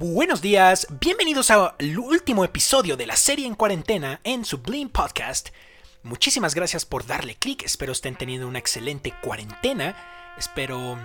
[0.00, 5.48] Buenos días, bienvenidos al último episodio de la serie en cuarentena en Sublime Podcast.
[6.04, 9.96] Muchísimas gracias por darle clic, espero estén teniendo una excelente cuarentena,
[10.38, 10.96] espero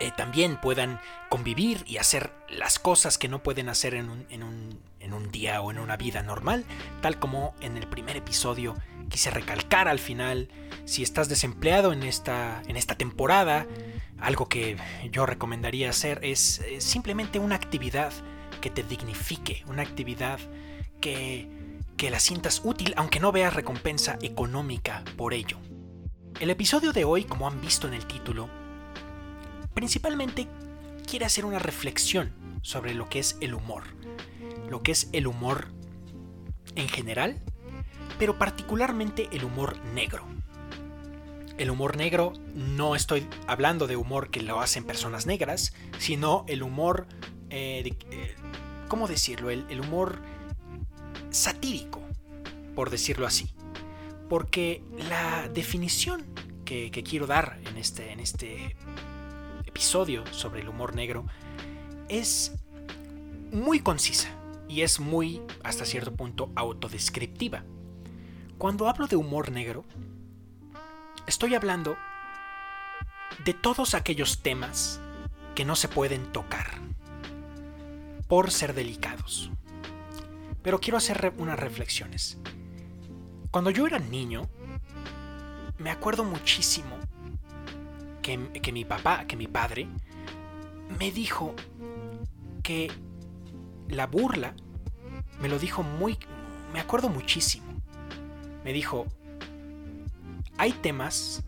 [0.00, 4.42] eh, también puedan convivir y hacer las cosas que no pueden hacer en un, en,
[4.42, 6.64] un, en un día o en una vida normal,
[7.02, 8.74] tal como en el primer episodio
[9.10, 10.48] quise recalcar al final,
[10.86, 13.66] si estás desempleado en esta, en esta temporada,
[14.20, 14.76] algo que
[15.10, 18.12] yo recomendaría hacer es eh, simplemente una actividad
[18.60, 20.40] que te dignifique, una actividad
[21.00, 21.48] que,
[21.96, 25.58] que la sientas útil aunque no veas recompensa económica por ello.
[26.40, 28.48] El episodio de hoy, como han visto en el título,
[29.74, 30.48] principalmente
[31.08, 33.84] quiere hacer una reflexión sobre lo que es el humor,
[34.68, 35.68] lo que es el humor
[36.74, 37.40] en general,
[38.18, 40.24] pero particularmente el humor negro.
[41.58, 46.62] El humor negro no estoy hablando de humor que lo hacen personas negras, sino el
[46.62, 47.08] humor,
[47.50, 48.36] eh, eh,
[48.86, 49.50] ¿cómo decirlo?
[49.50, 50.22] El, humor
[51.30, 52.00] satírico,
[52.76, 53.50] por decirlo así.
[54.28, 56.26] Porque la definición
[56.64, 58.76] que, quiero dar en este, en este
[59.66, 61.26] episodio sobre el humor negro
[62.08, 62.52] es
[63.50, 64.28] muy concisa
[64.68, 67.64] y es muy, hasta cierto punto, autodescriptiva.
[68.58, 69.84] Cuando hablo de humor negro,
[71.28, 71.98] Estoy hablando
[73.44, 74.98] de todos aquellos temas
[75.54, 76.80] que no se pueden tocar
[78.28, 79.50] por ser delicados.
[80.62, 82.38] Pero quiero hacer unas reflexiones.
[83.50, 84.48] Cuando yo era niño,
[85.76, 86.96] me acuerdo muchísimo
[88.22, 89.86] que, que, mi papá, que mi padre,
[90.98, 91.54] me dijo
[92.62, 92.90] que
[93.86, 94.54] la burla,
[95.42, 96.16] me lo dijo muy,
[96.72, 97.66] me acuerdo muchísimo.
[98.64, 99.06] Me dijo,
[100.58, 101.44] hay temas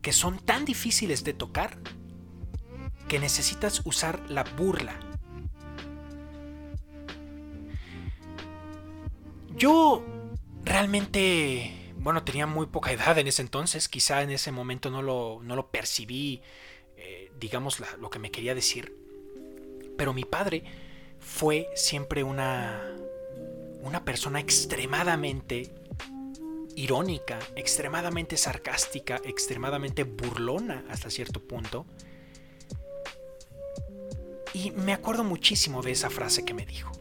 [0.00, 1.78] que son tan difíciles de tocar
[3.08, 4.98] que necesitas usar la burla.
[9.54, 10.04] Yo
[10.64, 15.40] realmente, bueno, tenía muy poca edad en ese entonces, quizá en ese momento no lo,
[15.42, 16.40] no lo percibí,
[16.96, 18.96] eh, digamos, lo que me quería decir,
[19.98, 20.64] pero mi padre
[21.20, 22.82] fue siempre una,
[23.82, 25.74] una persona extremadamente
[26.76, 31.86] irónica, extremadamente sarcástica, extremadamente burlona hasta cierto punto.
[34.54, 36.92] Y me acuerdo muchísimo de esa frase que me dijo.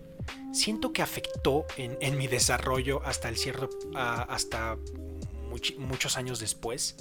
[0.53, 4.77] Siento que afectó en, mi desarrollo hasta el cierto, hasta
[5.77, 6.95] muchos años después,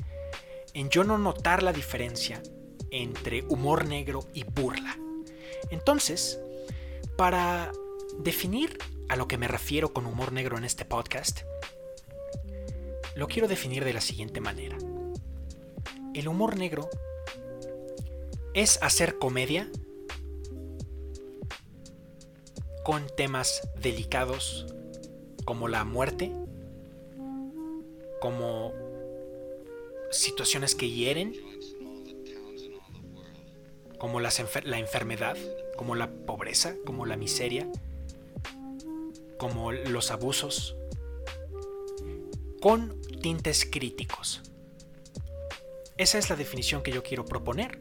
[0.75, 2.43] en yo no notar la diferencia
[2.91, 4.99] entre humor negro y burla.
[5.71, 6.41] Entonces,
[7.17, 7.73] para
[8.19, 8.79] definir
[9.09, 11.41] a lo que me refiero con humor negro en este podcast,
[13.15, 14.77] lo quiero definir de la siguiente manera.
[16.15, 16.89] El humor negro
[18.55, 19.71] es hacer comedia
[22.85, 24.67] con temas delicados
[25.45, 26.33] como la muerte,
[28.21, 28.73] como
[30.11, 31.35] situaciones que hieren,
[33.99, 34.31] como la
[34.79, 35.37] enfermedad,
[35.77, 37.71] como la pobreza, como la miseria,
[39.39, 40.77] como los abusos,
[42.61, 44.43] con tintes críticos.
[45.97, 47.81] Esa es la definición que yo quiero proponer.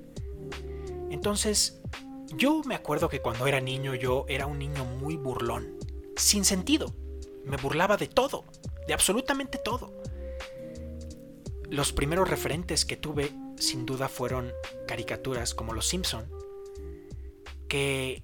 [1.09, 1.81] Entonces,
[2.35, 5.77] yo me acuerdo que cuando era niño yo era un niño muy burlón,
[6.15, 6.93] sin sentido.
[7.45, 8.45] Me burlaba de todo,
[8.87, 9.93] de absolutamente todo.
[11.69, 14.51] Los primeros referentes que tuve sin duda fueron
[14.87, 16.29] caricaturas como Los Simpson,
[17.67, 18.23] que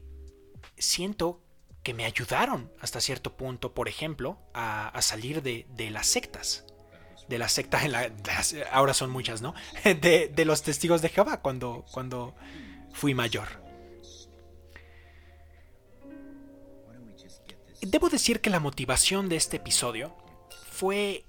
[0.78, 1.42] siento
[1.84, 6.66] que me ayudaron hasta cierto punto, por ejemplo, a, salir de, las sectas.
[7.28, 8.12] De las sectas, en la,
[8.72, 9.54] ahora son muchas, ¿no?
[9.84, 12.36] De, los testigos de Jehová cuando, cuando
[12.94, 13.64] fui mayor.
[17.82, 20.16] Debo decir que la motivación de este episodio
[20.72, 21.26] fue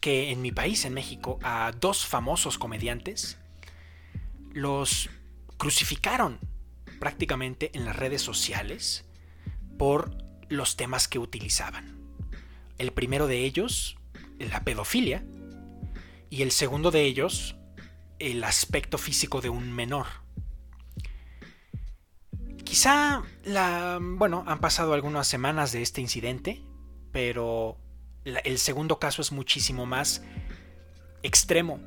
[0.00, 3.38] que en mi país, en México, a dos famosos comediantes
[4.52, 5.10] los
[5.56, 6.40] crucificaron
[6.98, 9.04] prácticamente en las redes sociales
[9.78, 10.16] por
[10.48, 11.98] los temas que utilizaban.
[12.78, 13.96] El primero de ellos,
[14.50, 15.24] la pedofilia,
[16.30, 17.56] y el segundo de ellos,
[18.18, 20.06] el aspecto físico de un menor.
[22.64, 23.98] Quizá la...
[24.00, 26.62] bueno, han pasado algunas semanas de este incidente,
[27.12, 27.76] pero
[28.24, 30.22] el segundo caso es muchísimo más
[31.22, 31.80] extremo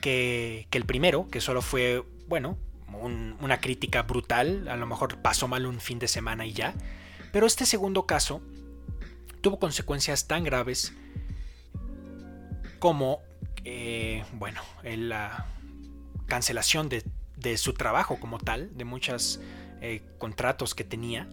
[0.00, 2.58] que, el primero, que solo fue, bueno,
[3.40, 6.74] una crítica brutal, a lo mejor pasó mal un fin de semana y ya.
[7.32, 8.42] Pero este segundo caso
[9.40, 10.94] tuvo consecuencias tan graves
[12.82, 13.22] como,
[13.64, 15.46] eh, bueno, la
[16.26, 19.38] cancelación de, su trabajo como tal, de muchas
[19.80, 21.28] eh, contratos que tenía.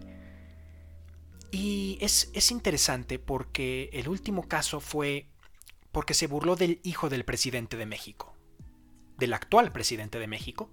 [1.50, 5.26] Y es, es interesante porque el último caso fue
[5.90, 8.32] porque se burló del hijo del presidente de México,
[9.18, 10.70] del actual presidente de México.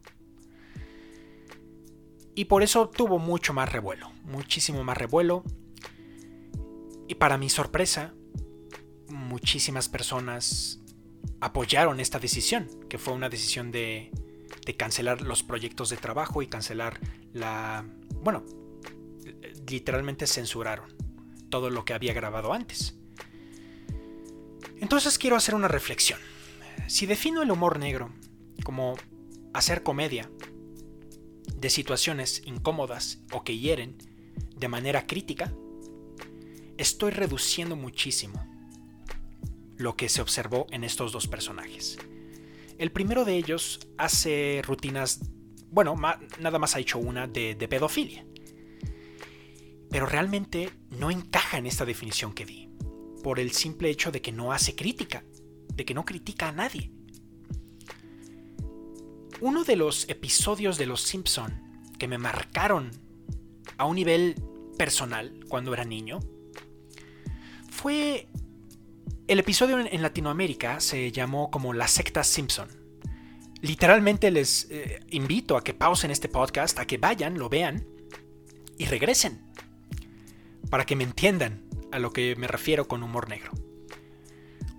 [2.35, 5.43] Y por eso tuvo mucho más revuelo, muchísimo más revuelo.
[7.07, 8.13] Y para mi sorpresa,
[9.37, 10.79] muchísimas personas
[11.41, 14.09] apoyaron esta decisión, que fue una decisión de,
[14.77, 16.99] cancelar los proyectos de trabajo y cancelar
[17.33, 17.85] la...
[18.23, 18.43] Bueno,
[19.69, 20.87] literalmente censuraron
[21.49, 22.95] todo lo que había grabado antes.
[24.77, 26.19] Entonces quiero hacer una reflexión.
[26.87, 28.11] Si defino el humor negro
[28.63, 28.95] como
[29.53, 30.31] hacer comedia
[31.55, 33.97] de situaciones incómodas o que hieren
[34.55, 35.53] de manera crítica,
[36.77, 38.56] estoy reduciendo muchísimo
[39.77, 41.97] lo que se observó en estos dos personajes.
[42.77, 45.19] El primero de ellos hace rutinas,
[45.71, 45.95] bueno,
[46.39, 48.25] nada más ha hecho una de, de pedofilia.
[49.89, 52.69] Pero realmente no encaja en esta definición que di,
[53.23, 55.23] por el simple hecho de que no hace crítica,
[55.73, 56.91] de que no critica a nadie.
[59.39, 61.61] Uno de los episodios de Los Simpson
[61.97, 62.91] que me marcaron
[63.77, 64.35] a un nivel
[64.77, 66.19] personal cuando era niño
[67.69, 68.27] fue
[69.27, 72.69] el episodio en Latinoamérica se llamó como La secta Simpson.
[73.61, 77.85] Literalmente les eh, invito a que pausen este podcast, a que vayan, lo vean
[78.77, 79.41] y regresen
[80.69, 83.51] para que me entiendan a lo que me refiero con humor negro.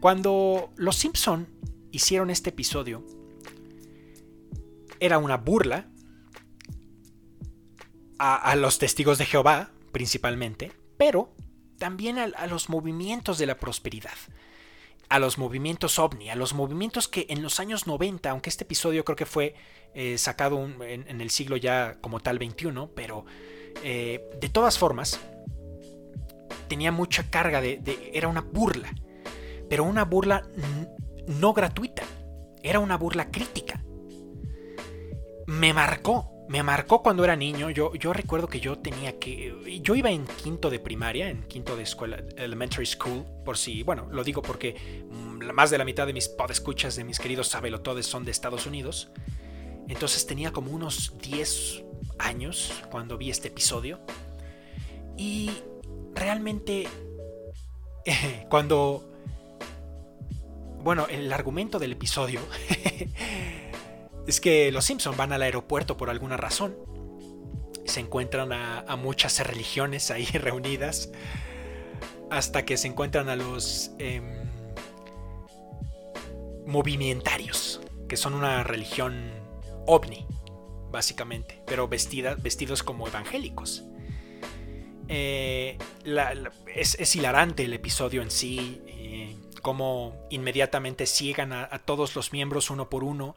[0.01, 1.49] Cuando los Simpson
[1.91, 3.05] hicieron este episodio,
[5.01, 5.89] era una burla
[8.19, 11.35] a, los testigos de Jehová, principalmente, pero
[11.79, 14.17] también a, los movimientos de la prosperidad,
[15.09, 19.05] a los movimientos ovni, a los movimientos que en los años 90, aunque este episodio
[19.05, 19.55] creo que fue
[19.95, 23.25] eh, sacado en, el siglo ya como tal 21, pero
[23.83, 25.19] eh, de todas formas,
[26.69, 28.93] tenía mucha carga de, de, era una burla,
[29.71, 30.43] pero una burla
[31.27, 32.03] no gratuita,
[32.63, 33.83] era una burla crítica.
[35.47, 37.71] Me marcó, me marcó cuando era niño.
[37.71, 39.81] Yo, yo recuerdo que yo tenía que.
[39.83, 43.83] Yo iba en quinto de primaria, en quinto de escuela, elementary school, por si.
[43.83, 47.49] Bueno, lo digo porque mm, más de la mitad de mis podescuchas de mis queridos
[47.49, 49.11] sabelotodes son de Estados Unidos.
[49.89, 51.85] Entonces tenía como unos 10
[52.19, 54.01] años cuando vi este episodio.
[55.17, 55.51] Y
[56.15, 56.89] realmente.
[58.49, 59.05] cuando.
[60.83, 62.41] Bueno, el argumento del episodio
[64.29, 66.77] es que los Simpson van al aeropuerto por alguna razón.
[67.87, 71.11] Se encuentran a, muchas religiones ahí reunidas.
[72.31, 74.45] Hasta que se encuentran a los em,
[76.67, 79.33] movimentarios, que son una religión
[79.87, 80.27] ovni,
[80.91, 83.85] básicamente, pero vestidos como evangélicos.
[85.09, 85.79] Eh,
[86.75, 92.91] es, hilarante el episodio en sí, eh, cómo inmediatamente ciegan a, todos los miembros uno
[92.91, 93.35] por uno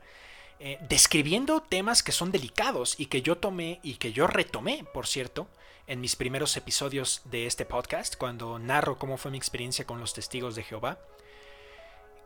[0.63, 5.07] eh, describiendo temas que son delicados y que yo tomé y que yo retomé, por
[5.07, 5.47] cierto,
[5.87, 10.13] en mis primeros episodios de este podcast, cuando narro cómo fue mi experiencia con los
[10.13, 10.99] testigos de Jehová.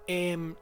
[0.07, 0.55] Em,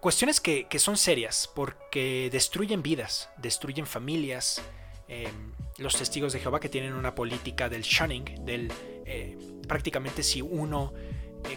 [0.00, 4.60] cuestiones que, son serias, porque destruyen vidas, destruyen familias.
[5.08, 8.70] Em, los testigos de Jehová que tienen una política del shunning, del
[9.06, 10.92] eh, prácticamente si uno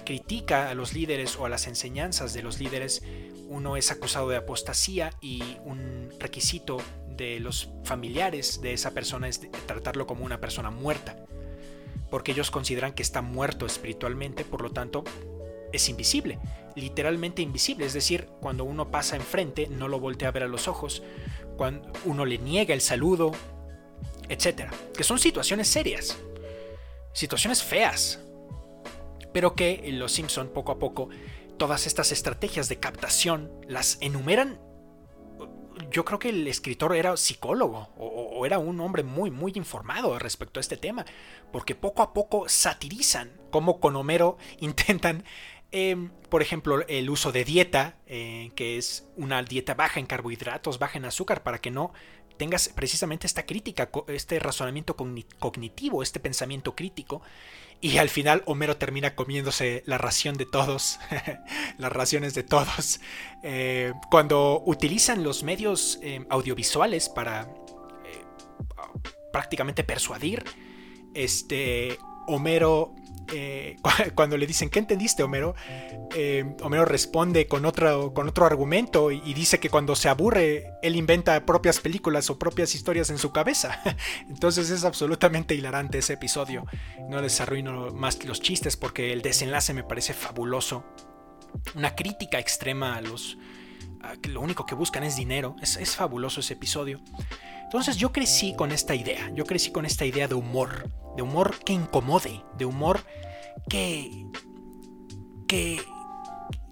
[0.04, 3.04] critica a los líderes o a las enseñanzas de los líderes,
[3.48, 6.78] uno es acusado de apostasía y un requisito
[7.10, 11.16] de los familiares de esa persona es tratarlo como una persona muerta,
[12.10, 15.04] porque ellos consideran que está muerto espiritualmente, por lo tanto
[15.72, 16.40] es invisible,
[16.76, 20.68] literalmente invisible, es decir, cuando uno pasa enfrente no lo voltea a ver a los
[20.68, 21.04] ojos,
[21.58, 23.32] cuando uno le niega el saludo,
[24.30, 26.18] etcétera, que son situaciones serias,
[27.14, 28.20] situaciones feas,
[29.36, 31.10] pero que los Simpson poco a poco
[31.58, 34.62] todas estas estrategias de captación las enumeran.
[35.92, 40.58] Yo creo que el escritor era psicólogo o, era un hombre muy, muy informado respecto
[40.58, 41.06] a este tema,
[41.52, 45.26] porque poco a poco satirizan cómo con Homero intentan,
[45.74, 50.80] em, por ejemplo, el uso de dieta, eh, que es una dieta baja en carbohidratos,
[50.80, 51.92] baja en azúcar, para que no
[52.38, 57.22] tengas precisamente esta crítica, este razonamiento cognitivo, este pensamiento crítico.
[57.82, 61.00] Y al final Homero termina comiéndose la ración de todos,
[61.78, 63.00] las raciones de todos.
[63.44, 68.24] Eh, cuando utilizan los medios eh, audiovisuales para eh,
[69.32, 70.44] prácticamente persuadir,
[71.14, 72.96] este, Homero
[73.34, 73.78] eh,
[74.16, 75.56] cuando le dicen, ¿qué entendiste, Homero?
[76.16, 80.96] Eh, Homero responde con otro, con otro argumento y, dice que cuando se aburre, él
[80.96, 83.82] inventa propias películas o propias historias en su cabeza.
[84.30, 86.66] Entonces es absolutamente hilarante ese episodio.
[87.10, 90.84] No les arruino más los chistes porque el desenlace me parece fabuloso.
[91.76, 93.38] Una crítica extrema a los...
[94.22, 95.56] que lo único que buscan es dinero.
[95.62, 97.02] Es, es fabuloso ese episodio.
[97.64, 99.32] Entonces yo crecí con esta idea.
[99.34, 103.00] Yo crecí con esta idea de humor de humor que incomode, de humor
[103.70, 104.28] que,
[105.48, 105.82] que,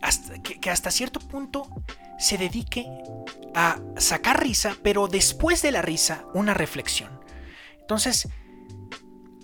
[0.02, 1.68] hasta, que, hasta cierto punto
[2.20, 2.86] se dedique
[3.56, 7.20] a sacar risa, pero después de la risa una reflexión.
[7.80, 8.28] Entonces,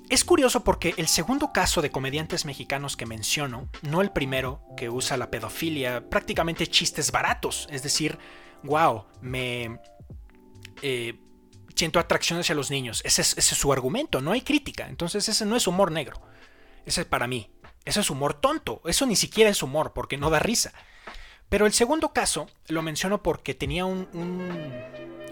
[0.10, 4.90] es curioso porque el segundo caso de comediantes mexicanos que menciono, no el primero que
[4.90, 8.18] usa la pedofilia, prácticamente chistes baratos, es decir,
[8.64, 9.80] wow, me...
[10.82, 11.20] Eh,
[11.76, 13.02] siento atracción hacia los niños.
[13.06, 14.88] Ese es, su argumento, no hay crítica.
[14.90, 16.22] Entonces ese no es humor negro.
[16.86, 17.52] Ese es para mí.
[17.86, 18.82] Ese es humor tonto.
[18.86, 20.74] Eso ni siquiera es humor porque no da risa.
[21.48, 24.08] Pero el segundo caso lo menciono porque tenía un,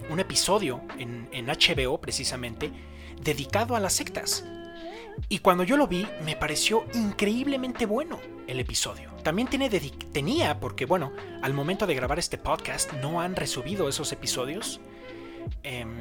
[0.10, 2.72] un, episodio en, en, HBO precisamente
[3.22, 4.46] dedicado a las sectas.
[5.30, 9.12] Y cuando yo lo vi me pareció increíblemente bueno el episodio.
[9.24, 14.12] También tiene tenía, porque bueno, al momento de grabar este podcast no han resubido esos
[14.14, 14.80] episodios.
[15.64, 15.98] Em,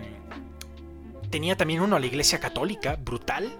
[1.30, 3.52] tenía también uno a la iglesia católica, brutal.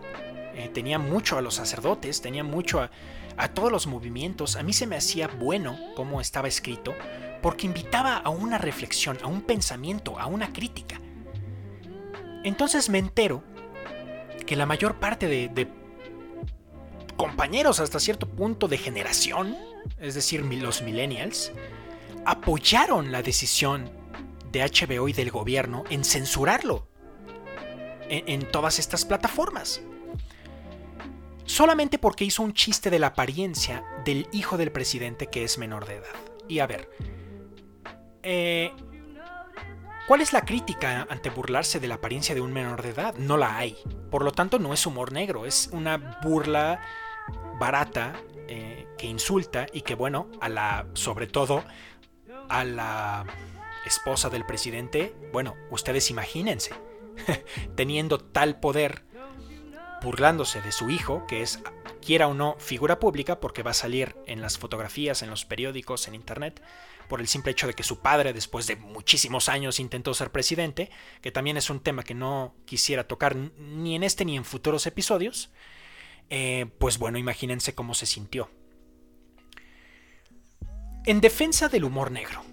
[0.54, 2.90] Eh, tenía mucho a los sacerdotes, tenía mucho a,
[3.36, 4.54] a todos los movimientos.
[4.54, 6.94] A mí se me hacía bueno cómo estaba escrito,
[7.42, 11.00] porque invitaba a una reflexión, a un pensamiento, a una crítica.
[12.44, 13.42] Entonces me entero
[14.46, 15.68] que la mayor parte de,
[17.16, 19.56] compañeros hasta cierto punto de generación,
[19.98, 21.52] es decir, los millennials,
[22.24, 23.90] apoyaron la decisión
[24.52, 26.88] de HBO y del gobierno en censurarlo
[28.08, 29.80] en, todas estas plataformas.
[31.44, 35.86] Solamente porque hizo un chiste de la apariencia del hijo del presidente que es menor
[35.86, 36.14] de edad.
[36.48, 36.90] Y a ver,
[38.22, 38.72] eh,
[40.06, 43.14] ¿cuál es la crítica ante burlarse de la apariencia de un menor de edad?
[43.16, 43.76] No la hay.
[44.10, 46.80] Por lo tanto, no es humor negro, es una burla
[47.58, 48.14] barata
[48.48, 51.64] eh, que insulta y que, bueno, a la, sobre todo,
[52.48, 53.26] a la
[53.84, 56.75] esposa del presidente, bueno, ustedes imagínense,
[57.76, 59.04] teniendo tal poder,
[60.02, 61.60] burlándose de su hijo, que es,
[62.06, 66.06] quiera o no, figura pública, porque va a salir en las fotografías, en los periódicos,
[66.06, 66.62] en internet,
[67.08, 70.88] por el simple hecho de que su padre, después de muchísimos años, intentó ser presidente,
[71.20, 74.86] que también es un tema que no quisiera tocar ni en este ni en futuros
[74.86, 75.50] episodios,
[76.30, 78.48] eh, pues bueno, imagínense cómo se sintió.
[81.06, 82.44] En defensa del humor negro,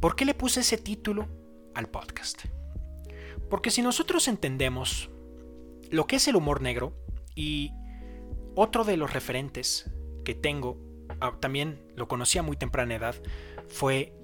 [0.00, 1.28] ¿por qué le puse ese título
[1.74, 2.44] al podcast?
[3.50, 5.10] Porque si nosotros entendemos
[5.90, 6.96] lo que es el humor negro
[7.34, 7.72] y
[8.54, 9.90] otro de los referentes
[10.24, 10.78] que tengo,
[11.20, 13.14] ah, también lo conocí a muy temprana edad,
[13.68, 14.14] fue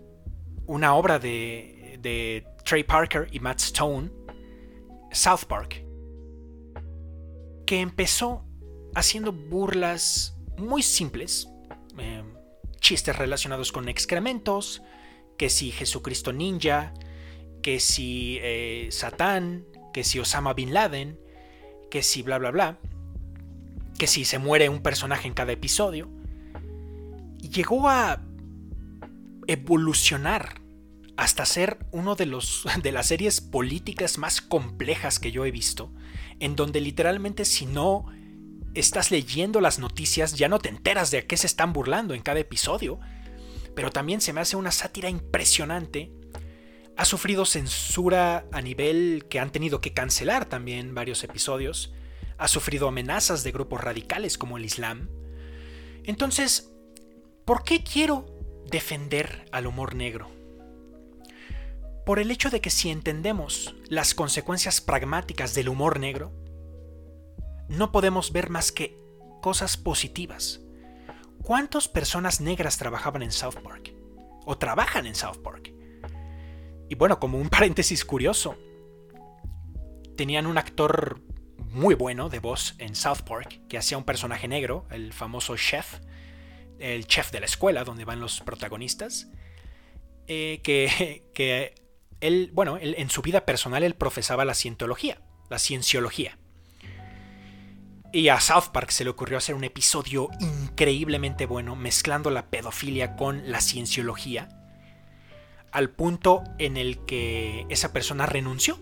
[0.66, 4.10] una obra de, Trey Parker y Matt Stone,
[5.10, 5.84] South Park,
[7.66, 8.44] que empezó
[8.94, 11.48] haciendo burlas muy simples,
[11.98, 12.22] eh,
[12.80, 14.82] chistes relacionados con excrementos,
[15.36, 16.94] que si Jesucristo ninja,
[17.62, 21.18] que si eh, Satán, que si Osama Bin Laden,
[21.90, 22.78] que si bla bla bla,
[24.00, 26.08] que si se muere un personaje en cada episodio.
[27.38, 28.22] Llegó a
[29.46, 30.62] evolucionar
[31.18, 35.92] hasta ser uno de los de las series políticas más complejas que yo he visto,
[36.38, 38.06] en donde literalmente si no
[38.72, 42.22] estás leyendo las noticias ya no te enteras de a qué se están burlando en
[42.22, 43.00] cada episodio,
[43.76, 46.10] pero también se me hace una sátira impresionante
[46.96, 51.92] ha sufrido censura a nivel que han tenido que cancelar también varios episodios.
[52.40, 55.10] Ha sufrido amenazas de grupos radicales como el Islam.
[56.04, 56.72] Entonces,
[57.44, 58.24] ¿por qué quiero
[58.70, 60.30] defender al humor negro?
[62.06, 66.32] Por el hecho de que si entendemos las consecuencias pragmáticas del humor negro,
[67.68, 68.98] no podemos ver más que
[69.42, 70.62] cosas positivas.
[71.42, 73.92] ¿Cuántas personas negras trabajaban en South Park?
[74.46, 75.74] ¿O trabajan en South Park?
[76.88, 78.56] Y bueno, como un paréntesis curioso,
[80.16, 81.20] tenían un actor
[81.70, 86.00] muy bueno de voz en South Park que hacía un personaje negro, el famoso chef,
[86.78, 89.28] el chef de la escuela donde van los protagonistas,
[90.26, 91.74] eh, que, que
[92.20, 96.38] él, bueno, en su vida personal él profesaba la cientología, la cienciología.
[98.12, 103.14] Y a South Park se le ocurrió hacer un episodio increíblemente bueno mezclando la pedofilia
[103.14, 104.48] con la cienciología
[105.72, 108.78] al punto en el que esa persona renunció.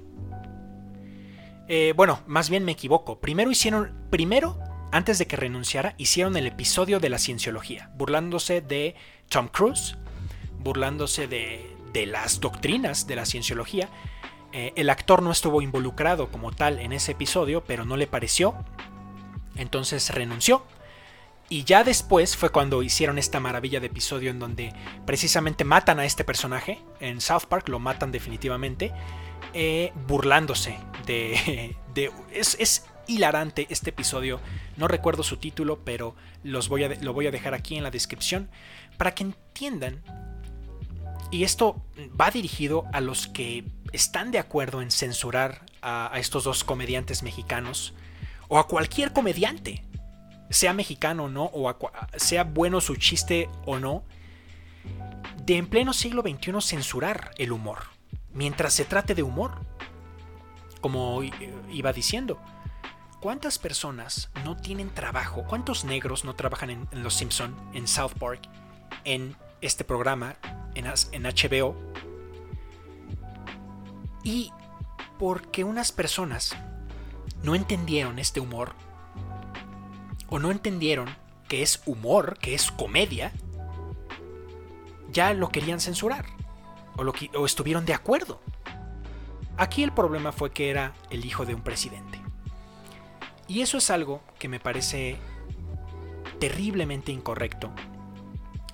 [1.69, 3.21] Eh, bueno, más bien me equivoco.
[3.21, 4.59] Primero hicieron, primero
[4.91, 8.95] antes de que renunciara, hicieron el episodio de la cienciología, burlándose de
[9.29, 9.97] Tom Cruise,
[10.61, 11.75] burlándose de,
[12.07, 13.89] las doctrinas de la cienciología.
[14.53, 18.55] Eh, el actor no estuvo involucrado como tal en ese episodio, pero no le pareció.
[19.57, 20.65] Entonces renunció.
[21.51, 24.73] Y ya después fue cuando hicieron esta maravilla de episodio en donde
[25.07, 26.79] precisamente matan a este personaje.
[27.01, 28.93] En South Park lo matan definitivamente.
[29.53, 31.77] Eh, burlándose de...
[31.95, 34.39] de es, es, hilarante este episodio.
[34.77, 36.15] No recuerdo su título, pero
[36.45, 38.51] los voy a, lo voy a dejar aquí en la descripción
[38.99, 40.03] para que entiendan.
[41.31, 41.83] Y esto
[42.21, 47.23] va dirigido a los que están de acuerdo en censurar a, a estos dos comediantes
[47.23, 47.95] mexicanos
[48.49, 49.83] o a cualquier comediante
[50.51, 51.77] sea mexicano o no, o
[52.17, 54.05] sea bueno su chiste o no,
[55.45, 57.98] de en pleno siglo XXI censurar el humor.
[58.33, 59.53] Mientras se trate de humor,
[60.81, 61.23] como
[61.71, 62.39] iba diciendo,
[63.21, 65.45] ¿cuántas personas no tienen trabajo?
[65.45, 68.49] ¿Cuántos negros no trabajan en, Los Simpson, en South Park,
[69.05, 70.37] en este programa,
[70.75, 71.77] en, en HBO?
[74.23, 74.53] Y
[75.19, 76.55] porque unas personas
[77.43, 78.75] no entendieron este humor,
[80.29, 81.09] o no entendieron
[81.49, 83.33] que es humor, que es comedia,
[85.11, 86.27] ya lo querían censurar.
[86.99, 87.15] O, lo,
[87.47, 88.41] estuvieron de acuerdo.
[89.57, 92.21] Aquí el problema fue que era el hijo de un presidente.
[93.47, 95.17] Y eso es algo que me parece
[96.39, 97.73] terriblemente incorrecto.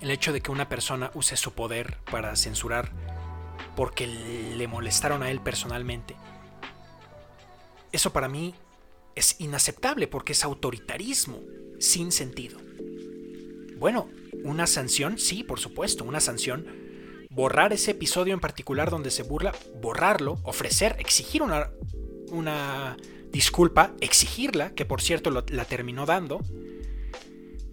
[0.00, 2.90] El hecho de que una persona use su poder para censurar
[3.76, 6.16] porque le molestaron a él personalmente.
[7.92, 8.54] Eso para mí
[9.14, 11.38] es inaceptable porque es autoritarismo
[11.78, 12.58] sin sentido.
[13.76, 14.08] Bueno,
[14.44, 16.83] una sanción, sí, por supuesto, una sanción.
[17.34, 21.70] Borrar ese episodio en particular donde se burla, borrarlo, ofrecer, exigir una,
[22.30, 22.96] una
[23.30, 26.40] disculpa, exigirla, que por cierto la terminó dando,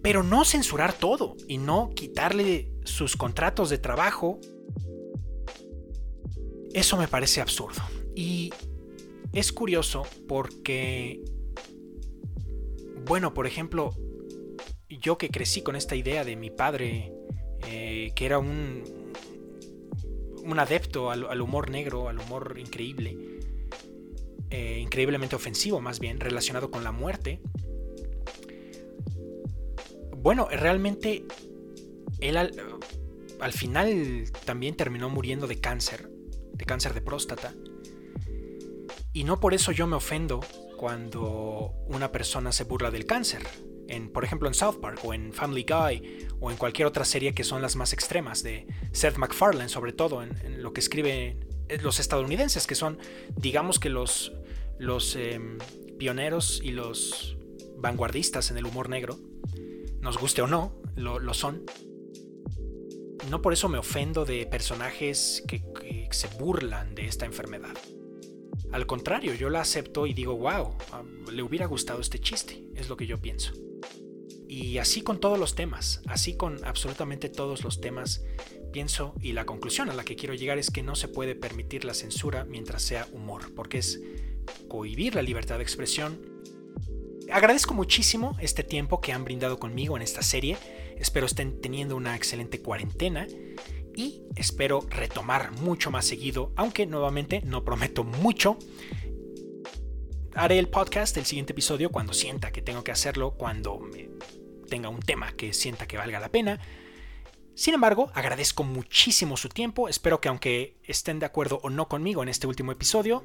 [0.02, 4.40] pero no censurar todo y no quitarle sus contratos de trabajo.
[6.74, 7.80] Eso me parece absurdo.
[8.16, 8.52] Y
[9.32, 11.22] es curioso porque,
[13.06, 13.94] bueno, por ejemplo,
[14.88, 17.12] yo que crecí con esta idea de mi padre,
[17.66, 18.82] eh, que era un,
[20.44, 23.16] un adepto al, humor negro, al humor increíble,
[24.50, 27.40] eh, increíblemente ofensivo más bien, relacionado con la muerte.
[30.16, 31.24] Bueno, realmente
[32.20, 32.52] él al,
[33.40, 36.08] al final también terminó muriendo de cáncer,
[36.52, 37.54] de cáncer de próstata.
[39.12, 40.40] Y no por eso yo me ofendo
[40.76, 43.42] cuando una persona se burla del cáncer.
[43.92, 47.34] En, por ejemplo, en South Park o en Family Guy o en cualquier otra serie
[47.34, 51.78] que son las más extremas de Seth MacFarlane, sobre todo en, lo que escriben eh,
[51.82, 52.98] los estadounidenses, que son,
[53.36, 54.32] digamos que los,
[55.14, 55.58] em,
[55.98, 57.36] pioneros y los
[57.76, 59.18] vanguardistas en el humor negro,
[60.00, 61.62] nos guste o no, lo, son.
[63.28, 65.62] No por eso me ofendo de personajes que,
[66.12, 67.74] se burlan de esta enfermedad.
[68.72, 70.76] Al contrario, yo la acepto y digo, wow,
[71.30, 73.52] le hubiera gustado este chiste, es lo que yo pienso.
[74.54, 78.22] Y así con todos los temas, así con absolutamente todos los temas,
[78.70, 81.86] pienso y la conclusión a la que quiero llegar es que no se puede permitir
[81.86, 84.02] la censura mientras sea humor, porque es
[84.68, 86.20] cohibir la libertad de expresión.
[87.32, 90.58] Agradezco muchísimo este tiempo que han brindado conmigo en esta serie,
[90.98, 93.26] espero estén teniendo una excelente cuarentena
[93.96, 98.58] y espero retomar mucho más seguido, aunque nuevamente no prometo mucho.
[100.34, 104.10] Haré el podcast, el siguiente episodio, cuando sienta que tengo que hacerlo, cuando me
[104.72, 106.58] tenga un tema que sienta que valga la pena.
[107.54, 112.22] Sin embargo, agradezco muchísimo su tiempo, espero que aunque estén de acuerdo o no conmigo
[112.22, 113.22] en este último episodio,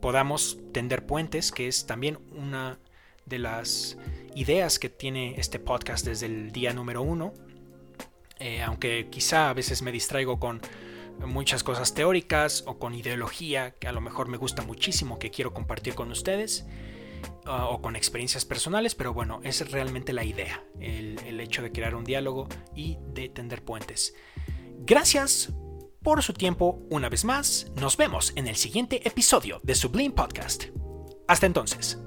[0.00, 2.78] podamos tender puentes, que es también una
[3.24, 3.96] de las
[4.34, 7.32] ideas que tiene este podcast desde el día número uno.
[8.38, 10.60] Eh, aunque quizá a veces me distraigo con
[11.24, 15.54] muchas cosas teóricas o con ideología que a lo mejor me gusta muchísimo que quiero
[15.54, 16.66] compartir con ustedes
[17.44, 21.94] ah, o con experiencias personales, pero bueno, es realmente la idea, el hecho de crear
[21.94, 24.14] un diálogo y de tender puentes.
[24.78, 25.52] Gracias
[26.02, 30.66] por su tiempo una vez más, nos vemos en el siguiente episodio de Sublime Podcast.
[31.26, 32.05] Hasta entonces.